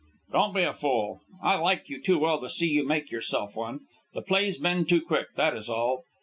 [0.31, 1.21] "Don't be a fool!
[1.43, 3.81] I like you too well to see you make yourself one.
[4.15, 6.05] The play's been too quick, that is all.